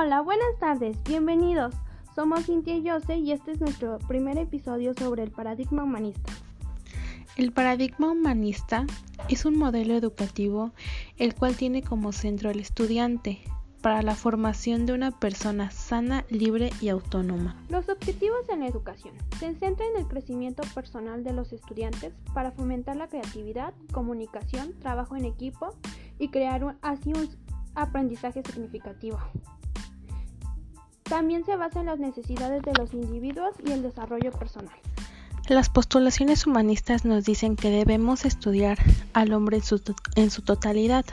Hola, 0.00 0.20
buenas 0.20 0.56
tardes, 0.60 0.96
bienvenidos. 1.02 1.74
Somos 2.14 2.46
Cintia 2.46 2.76
y 2.76 2.88
Jose 2.88 3.18
y 3.18 3.32
este 3.32 3.50
es 3.50 3.60
nuestro 3.60 3.98
primer 4.06 4.38
episodio 4.38 4.94
sobre 4.94 5.24
el 5.24 5.32
paradigma 5.32 5.82
humanista. 5.82 6.32
El 7.36 7.50
paradigma 7.50 8.12
humanista 8.12 8.86
es 9.28 9.44
un 9.44 9.58
modelo 9.58 9.94
educativo 9.94 10.70
el 11.16 11.34
cual 11.34 11.56
tiene 11.56 11.82
como 11.82 12.12
centro 12.12 12.48
al 12.48 12.60
estudiante 12.60 13.40
para 13.82 14.02
la 14.02 14.14
formación 14.14 14.86
de 14.86 14.92
una 14.92 15.10
persona 15.10 15.72
sana, 15.72 16.24
libre 16.30 16.70
y 16.80 16.90
autónoma. 16.90 17.56
Los 17.68 17.88
objetivos 17.88 18.48
en 18.50 18.60
la 18.60 18.68
educación 18.68 19.14
se 19.40 19.52
centran 19.56 19.88
en 19.96 20.02
el 20.02 20.06
crecimiento 20.06 20.62
personal 20.76 21.24
de 21.24 21.32
los 21.32 21.52
estudiantes 21.52 22.12
para 22.32 22.52
fomentar 22.52 22.94
la 22.94 23.08
creatividad, 23.08 23.74
comunicación, 23.92 24.78
trabajo 24.78 25.16
en 25.16 25.24
equipo 25.24 25.74
y 26.20 26.28
crear 26.28 26.76
así 26.82 27.12
un 27.14 27.28
aprendizaje 27.74 28.44
significativo. 28.44 29.18
También 31.08 31.44
se 31.44 31.56
basa 31.56 31.80
en 31.80 31.86
las 31.86 31.98
necesidades 31.98 32.62
de 32.62 32.72
los 32.74 32.92
individuos 32.92 33.54
y 33.64 33.72
el 33.72 33.82
desarrollo 33.82 34.30
personal. 34.32 34.74
Las 35.48 35.70
postulaciones 35.70 36.46
humanistas 36.46 37.06
nos 37.06 37.24
dicen 37.24 37.56
que 37.56 37.70
debemos 37.70 38.26
estudiar 38.26 38.78
al 39.14 39.32
hombre 39.32 39.56
en 39.56 39.62
su, 39.62 39.80
en 40.16 40.30
su, 40.30 40.42
totalidad. 40.42 41.06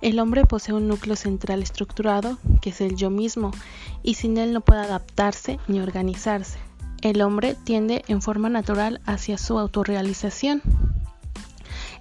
El 0.00 0.18
hombre 0.18 0.46
posee 0.46 0.74
un 0.74 0.88
núcleo 0.88 1.16
central 1.16 1.62
estructurado, 1.62 2.38
que 2.62 2.70
es 2.70 2.80
el 2.80 2.96
yo 2.96 3.10
mismo, 3.10 3.50
y 4.02 4.14
sin 4.14 4.38
él 4.38 4.54
no 4.54 4.62
puede 4.62 4.80
adaptarse 4.80 5.58
ni 5.68 5.80
organizarse. 5.80 6.58
El 7.02 7.20
hombre 7.20 7.54
tiende 7.64 8.02
en 8.08 8.22
forma 8.22 8.48
natural 8.48 9.02
hacia 9.04 9.36
su 9.36 9.58
autorrealización. 9.58 10.62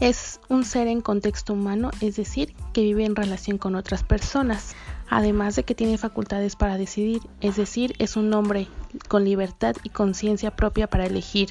Es 0.00 0.40
un 0.50 0.66
ser 0.66 0.88
en 0.88 1.00
contexto 1.00 1.54
humano, 1.54 1.90
es 2.02 2.16
decir, 2.16 2.54
que 2.74 2.82
vive 2.82 3.06
en 3.06 3.16
relación 3.16 3.56
con 3.56 3.76
otras 3.76 4.02
personas 4.02 4.74
además 5.08 5.56
de 5.56 5.64
que 5.64 5.74
tiene 5.74 5.98
facultades 5.98 6.56
para 6.56 6.78
decidir, 6.78 7.22
es 7.40 7.56
decir, 7.56 7.94
es 7.98 8.16
un 8.16 8.32
hombre 8.34 8.68
con 9.08 9.24
libertad 9.24 9.76
y 9.82 9.90
conciencia 9.90 10.54
propia 10.54 10.86
para 10.86 11.06
elegir. 11.06 11.50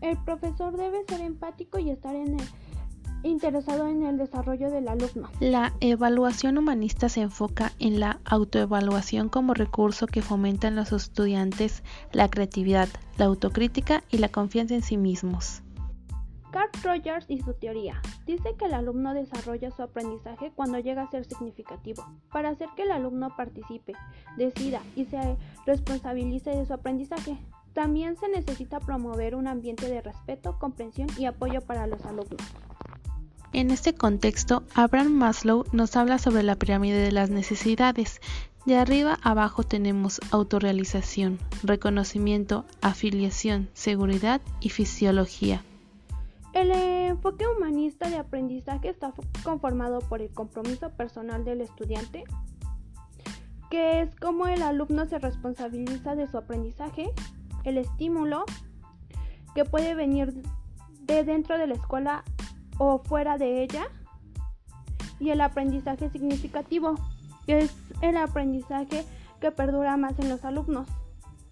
El 0.00 0.16
profesor 0.24 0.76
debe 0.76 1.04
ser 1.08 1.20
empático 1.20 1.78
y 1.78 1.90
estar 1.90 2.14
interesado 3.22 3.88
en 3.88 4.04
el 4.04 4.16
desarrollo 4.16 4.70
del 4.70 4.88
alumno. 4.88 5.28
La 5.40 5.72
evaluación 5.80 6.58
humanista 6.58 7.08
se 7.08 7.20
enfoca 7.20 7.72
en 7.78 8.00
la 8.00 8.20
autoevaluación 8.24 9.28
como 9.28 9.54
recurso 9.54 10.06
que 10.06 10.22
fomenta 10.22 10.68
en 10.68 10.76
los 10.76 10.92
estudiantes 10.92 11.82
la 12.12 12.28
creatividad, 12.28 12.88
la 13.16 13.26
autocrítica 13.26 14.04
y 14.10 14.18
la 14.18 14.28
confianza 14.28 14.74
en 14.74 14.82
sí 14.82 14.96
mismos. 14.96 15.62
Carl 16.50 16.70
Rogers 16.82 17.26
y 17.28 17.40
su 17.40 17.54
teoría. 17.54 18.00
Dice 18.26 18.54
que 18.58 18.66
el 18.66 18.74
alumno 18.74 19.14
desarrolla 19.14 19.70
su 19.70 19.82
aprendizaje 19.82 20.52
cuando 20.54 20.78
llega 20.78 21.02
a 21.02 21.10
ser 21.10 21.24
significativo. 21.24 22.06
Para 22.32 22.50
hacer 22.50 22.68
que 22.76 22.82
el 22.82 22.90
alumno 22.90 23.34
participe, 23.36 23.94
decida 24.36 24.82
y 24.96 25.04
se 25.06 25.36
responsabilice 25.66 26.50
de 26.50 26.66
su 26.66 26.74
aprendizaje, 26.74 27.38
también 27.72 28.16
se 28.16 28.28
necesita 28.28 28.80
promover 28.80 29.34
un 29.34 29.46
ambiente 29.46 29.88
de 29.88 30.00
respeto, 30.00 30.58
comprensión 30.58 31.08
y 31.16 31.26
apoyo 31.26 31.60
para 31.60 31.86
los 31.86 32.04
alumnos. 32.04 32.42
En 33.52 33.70
este 33.70 33.94
contexto, 33.94 34.62
Abraham 34.74 35.12
Maslow 35.12 35.64
nos 35.72 35.96
habla 35.96 36.18
sobre 36.18 36.42
la 36.42 36.56
pirámide 36.56 36.98
de 36.98 37.12
las 37.12 37.30
necesidades. 37.30 38.20
De 38.66 38.76
arriba 38.76 39.18
a 39.22 39.30
abajo 39.30 39.62
tenemos 39.62 40.20
autorrealización, 40.30 41.38
reconocimiento, 41.62 42.66
afiliación, 42.82 43.70
seguridad 43.72 44.42
y 44.60 44.68
fisiología. 44.68 45.64
El 46.58 46.72
enfoque 46.72 47.46
humanista 47.46 48.10
de 48.10 48.16
aprendizaje 48.16 48.88
está 48.88 49.14
conformado 49.44 50.00
por 50.00 50.20
el 50.20 50.32
compromiso 50.32 50.90
personal 50.90 51.44
del 51.44 51.60
estudiante, 51.60 52.24
que 53.70 54.00
es 54.00 54.16
como 54.16 54.48
el 54.48 54.62
alumno 54.62 55.06
se 55.06 55.20
responsabiliza 55.20 56.16
de 56.16 56.26
su 56.26 56.36
aprendizaje, 56.36 57.12
el 57.62 57.78
estímulo, 57.78 58.44
que 59.54 59.64
puede 59.64 59.94
venir 59.94 60.42
de 61.02 61.22
dentro 61.22 61.56
de 61.58 61.68
la 61.68 61.74
escuela 61.74 62.24
o 62.76 62.98
fuera 63.04 63.38
de 63.38 63.62
ella, 63.62 63.86
y 65.20 65.30
el 65.30 65.40
aprendizaje 65.40 66.10
significativo, 66.10 66.96
que 67.46 67.58
es 67.58 67.74
el 68.02 68.16
aprendizaje 68.16 69.04
que 69.40 69.52
perdura 69.52 69.96
más 69.96 70.18
en 70.18 70.28
los 70.28 70.44
alumnos, 70.44 70.88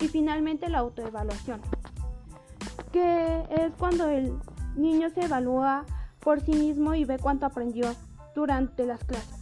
y 0.00 0.08
finalmente 0.08 0.68
la 0.68 0.78
autoevaluación, 0.78 1.60
que 2.90 3.44
es 3.50 3.72
cuando 3.78 4.08
el 4.08 4.36
niño 4.76 5.10
se 5.10 5.24
evalúa 5.24 5.84
por 6.20 6.40
sí 6.40 6.52
mismo 6.52 6.94
y 6.94 7.04
ve 7.04 7.18
cuánto 7.18 7.46
aprendió 7.46 7.94
durante 8.34 8.84
las 8.84 9.02
clases. 9.04 9.35